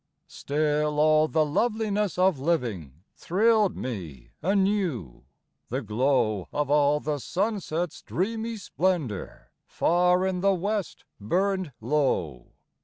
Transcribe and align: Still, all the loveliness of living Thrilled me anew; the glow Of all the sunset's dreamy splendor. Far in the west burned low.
Still, 0.25 0.99
all 0.99 1.27
the 1.27 1.45
loveliness 1.45 2.17
of 2.17 2.39
living 2.39 3.03
Thrilled 3.15 3.77
me 3.77 4.31
anew; 4.41 5.25
the 5.67 5.83
glow 5.83 6.47
Of 6.51 6.71
all 6.71 6.99
the 6.99 7.19
sunset's 7.19 8.01
dreamy 8.01 8.57
splendor. 8.57 9.51
Far 9.67 10.25
in 10.25 10.41
the 10.41 10.55
west 10.55 11.05
burned 11.19 11.71
low. 11.79 12.47